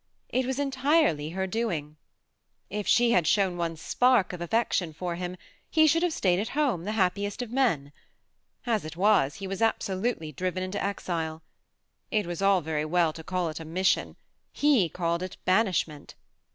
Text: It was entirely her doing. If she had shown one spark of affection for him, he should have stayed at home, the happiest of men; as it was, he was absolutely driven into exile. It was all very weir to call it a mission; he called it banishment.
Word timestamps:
It 0.29 0.47
was 0.47 0.57
entirely 0.57 1.29
her 1.29 1.45
doing. 1.45 1.95
If 2.71 2.87
she 2.87 3.11
had 3.11 3.27
shown 3.27 3.55
one 3.55 3.77
spark 3.77 4.33
of 4.33 4.41
affection 4.41 4.93
for 4.93 5.13
him, 5.13 5.37
he 5.69 5.85
should 5.85 6.01
have 6.01 6.11
stayed 6.11 6.39
at 6.39 6.49
home, 6.57 6.85
the 6.85 6.93
happiest 6.93 7.43
of 7.43 7.51
men; 7.51 7.91
as 8.65 8.83
it 8.83 8.97
was, 8.97 9.35
he 9.35 9.45
was 9.45 9.61
absolutely 9.61 10.31
driven 10.31 10.63
into 10.63 10.83
exile. 10.83 11.43
It 12.09 12.25
was 12.25 12.41
all 12.41 12.61
very 12.61 12.83
weir 12.83 13.11
to 13.13 13.23
call 13.23 13.49
it 13.49 13.59
a 13.59 13.63
mission; 13.65 14.15
he 14.51 14.89
called 14.89 15.21
it 15.21 15.37
banishment. 15.45 16.15